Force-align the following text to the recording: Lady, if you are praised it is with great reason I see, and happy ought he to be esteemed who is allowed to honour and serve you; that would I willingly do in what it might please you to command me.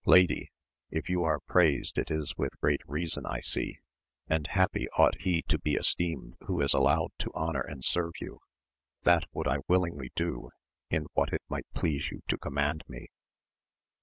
Lady, 0.07 0.49
if 0.89 1.09
you 1.09 1.23
are 1.23 1.37
praised 1.47 1.95
it 1.95 2.09
is 2.09 2.35
with 2.35 2.59
great 2.59 2.81
reason 2.87 3.23
I 3.27 3.39
see, 3.41 3.77
and 4.27 4.47
happy 4.47 4.89
ought 4.97 5.21
he 5.21 5.43
to 5.43 5.59
be 5.59 5.75
esteemed 5.75 6.37
who 6.47 6.59
is 6.59 6.73
allowed 6.73 7.11
to 7.19 7.31
honour 7.35 7.61
and 7.61 7.85
serve 7.85 8.13
you; 8.19 8.39
that 9.03 9.25
would 9.31 9.47
I 9.47 9.59
willingly 9.67 10.11
do 10.15 10.49
in 10.89 11.05
what 11.13 11.31
it 11.33 11.43
might 11.49 11.67
please 11.75 12.09
you 12.09 12.21
to 12.29 12.37
command 12.39 12.81
me. 12.87 13.09